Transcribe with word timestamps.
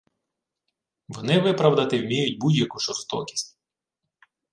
Вони 1.07 1.39
виправдати 1.39 2.01
вміють 2.01 2.39
будь-яку 2.39 2.79
жорстокість 2.79 3.57